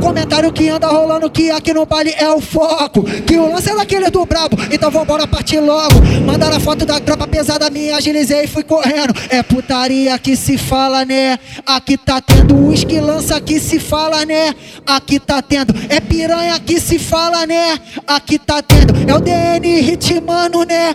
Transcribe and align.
Comentário 0.00 0.52
que 0.52 0.68
anda 0.68 0.86
rolando 0.86 1.30
que 1.30 1.50
aqui 1.50 1.72
no 1.72 1.84
baile 1.84 2.14
é 2.16 2.30
o 2.30 2.40
foco. 2.40 3.02
Que 3.02 3.36
o 3.36 3.52
lance 3.52 3.70
é 3.70 3.74
daquele 3.74 4.10
do 4.10 4.24
brabo, 4.24 4.56
então 4.70 4.90
vambora 4.90 5.26
partir 5.26 5.60
logo. 5.60 5.94
Mandaram 6.24 6.56
a 6.56 6.60
foto 6.60 6.86
da 6.86 7.00
tropa 7.00 7.26
pesada, 7.26 7.68
me 7.70 7.90
agilizei 7.90 8.44
e 8.44 8.46
fui 8.46 8.62
correndo. 8.62 9.14
É 9.28 9.42
putaria 9.42 10.18
que 10.18 10.36
se 10.36 10.56
fala, 10.56 11.04
né? 11.04 11.38
Aqui 11.66 11.96
tá 11.96 12.20
tendo 12.20 12.56
uísque, 12.66 13.00
lança 13.00 13.40
que 13.40 13.60
se 13.60 13.78
fala, 13.78 14.24
né? 14.24 14.54
Aqui 14.86 15.18
tá 15.18 15.42
tendo. 15.42 15.74
É 15.88 16.00
piranha 16.00 16.58
que 16.60 16.80
se 16.80 16.98
fala, 16.98 17.46
né? 17.46 17.78
Aqui 18.06 18.38
tá 18.38 18.62
tendo. 18.62 18.94
É 19.10 19.14
o 19.14 19.20
DN 19.20 19.80
ritmando, 19.80 20.64
né? 20.64 20.94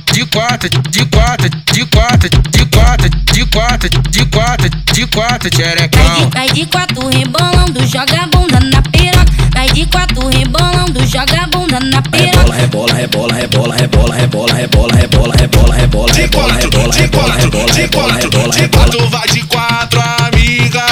de 0.13 0.25
quatro, 0.25 0.69
de 0.89 1.05
quatro, 1.05 1.49
de 1.71 1.85
quatro, 1.85 2.29
de 2.51 2.65
quatro, 2.65 3.09
de 3.09 3.45
quatro, 3.45 3.89
de 4.09 4.25
quatro, 4.25 4.69
de 4.93 5.07
quatro, 5.07 5.49
xerecão. 5.55 6.29
Vai 6.33 6.49
de 6.49 6.65
quatro 6.65 7.07
rebolando, 7.09 7.85
joga 7.87 8.23
a 8.23 8.27
bunda 8.27 8.59
na 8.59 8.81
piroca. 8.81 9.25
Vai 9.53 9.69
de 9.69 9.85
quatro 9.85 10.27
rebolando, 10.27 11.05
joga 11.07 11.43
a 11.43 11.47
bunda 11.47 11.79
na 11.79 12.01
piroca. 12.01 12.53
Rebola, 12.53 12.93
rebola, 12.93 13.33
rebola, 13.33 13.75
rebola, 13.75 14.15
rebola, 14.15 14.53
rebola, 14.55 14.95
rebola, 14.95 15.35
rebola, 15.35 15.75
rebola, 15.75 16.13
de 16.13 16.27
quatro, 16.29 16.69
de 16.69 17.07
quatro, 17.07 17.49
de 17.73 17.87
quatro, 17.87 18.51
de 18.51 18.67
quatro, 18.67 19.09
vai 19.09 19.27
de 19.27 19.41
quatro, 19.43 20.01
amiga. 20.25 20.85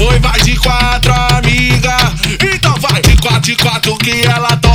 Oi, 0.00 0.18
vai 0.18 0.40
de 0.40 0.56
quatro, 0.56 1.12
amiga. 1.12 1.96
Então 2.54 2.74
vai 2.80 3.00
de 3.02 3.16
quatro, 3.16 3.40
de 3.40 3.56
quatro 3.56 3.96
que 3.98 4.26
ela 4.26 4.56
toma, 4.56 4.71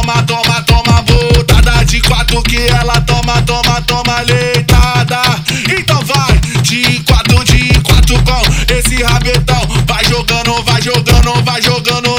esse 8.78 9.02
rabetão. 9.03 9.61
Vai 9.88 10.03
jogando, 10.06 10.64
vai 10.64 10.81
jogando, 10.81 11.44
vai 11.44 11.61
jogando 11.61 12.17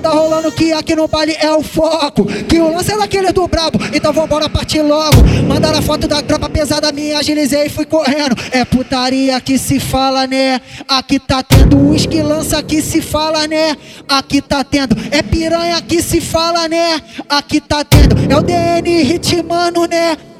anda 0.00 0.08
rolando 0.08 0.50
que 0.50 0.72
aqui 0.72 0.96
no 0.96 1.06
baile 1.06 1.36
é 1.38 1.52
o 1.52 1.62
foco. 1.62 2.24
Que 2.24 2.58
o 2.58 2.74
lance 2.74 2.90
é 2.90 2.96
daquele 2.96 3.32
do 3.32 3.46
brabo, 3.46 3.78
então 3.92 4.12
vambora 4.12 4.48
partir 4.48 4.80
logo. 4.80 5.16
Mandaram 5.46 5.78
a 5.78 5.82
foto 5.82 6.08
da 6.08 6.22
tropa 6.22 6.48
pesada, 6.48 6.90
me 6.90 7.12
agilizei 7.12 7.66
e 7.66 7.68
fui 7.68 7.84
correndo. 7.84 8.34
É 8.50 8.64
putaria 8.64 9.38
que 9.40 9.58
se 9.58 9.78
fala, 9.78 10.26
né? 10.26 10.60
Aqui 10.88 11.18
tá 11.18 11.42
tendo 11.42 11.78
uísque, 11.78 12.22
lança 12.22 12.62
que 12.62 12.82
se 12.82 13.00
fala, 13.00 13.46
né? 13.46 13.76
Aqui 14.08 14.40
tá 14.40 14.64
tendo. 14.64 14.96
É 15.10 15.22
piranha 15.22 15.80
que 15.82 16.02
se 16.02 16.20
fala, 16.20 16.66
né? 16.66 17.00
Aqui 17.28 17.60
tá 17.60 17.84
tendo. 17.84 18.16
É 18.32 18.36
o 18.36 18.42
DN 18.42 19.02
ritmando, 19.02 19.86
né? 19.86 20.16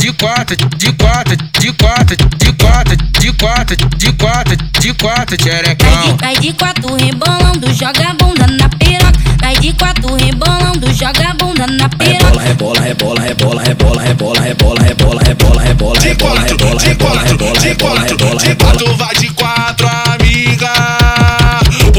de 0.00 0.12
quatro, 0.12 0.56
de 0.76 0.92
quatro, 0.92 1.36
de 1.58 1.72
quatro, 1.72 2.16
de 2.38 2.52
quatro, 2.52 2.96
de 2.96 3.32
quatro, 3.32 3.76
de 3.96 4.12
quatro, 4.12 4.56
de 4.80 4.94
quatro, 4.94 5.36
xerecão. 5.42 6.16
Vai 6.20 6.36
de 6.36 6.52
quatro 6.52 6.94
rebolando, 6.96 7.72
joga 7.74 8.10
a 8.10 8.14
bunda 8.14 8.46
na 8.46 8.68
piroca. 8.68 9.12
Vai 9.40 9.56
de 9.56 9.72
quatro 9.72 10.14
rebolando, 10.16 10.92
joga 10.94 11.30
a 11.30 11.34
bunda 11.34 11.66
na 11.66 11.88
piroca. 11.88 12.40
Rebola, 12.40 12.80
rebola, 12.80 13.20
rebola, 13.20 13.62
rebola, 13.62 14.02
rebola, 14.02 14.40
rebola, 14.42 14.82
rebola, 14.82 15.22
rebola, 15.22 15.62
rebola, 15.62 16.00
de 16.00 16.14
quatro, 16.16 16.56
de 16.56 16.94
quatro, 16.94 17.36
de 17.60 17.74
quatro, 17.74 18.38
de 18.38 18.54
quatro, 18.54 18.96
vai 18.96 19.14
de 19.14 19.28
quatro, 19.30 19.88
amiga. 20.12 20.72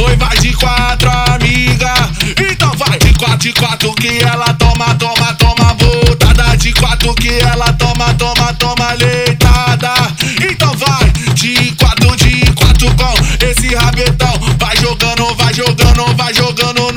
Oi, 0.05 0.15
vai 0.15 0.37
de 0.37 0.53
quatro, 0.53 1.09
amiga. 1.09 1.93
Então 2.51 2.71
vai 2.77 2.97
de 2.97 3.13
quatro, 3.13 3.37
de 3.37 3.53
quatro 3.53 3.93
que 3.95 4.23
ela 4.23 4.53
toma, 4.53 4.95
toma, 4.95 5.33
toma, 5.35 5.75
de 6.69 6.73
quatro 6.73 7.15
que 7.15 7.29
ela 7.39 7.73
toma 7.73 8.13
toma, 8.13 8.53
toma 8.53 8.93
leitada. 8.93 9.93
Então 10.51 10.71
vai, 10.77 11.09
de 11.33 11.71
quatro, 11.71 12.15
de 12.15 12.41
quatro 12.53 12.93
com 12.95 13.45
esse 13.45 13.73
rabetão. 13.73 14.33
Vai 14.59 14.77
jogando, 14.77 15.33
vai 15.35 15.53
jogando, 15.53 16.15
vai 16.15 16.33
jogando 16.33 16.88